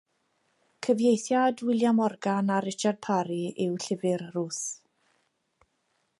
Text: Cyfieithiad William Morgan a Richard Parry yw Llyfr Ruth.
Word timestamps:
Cyfieithiad 0.85 1.61
William 1.67 1.95
Morgan 2.03 2.49
a 2.55 2.57
Richard 2.67 3.03
Parry 3.09 3.43
yw 3.67 3.79
Llyfr 3.85 4.27
Ruth. 4.33 4.63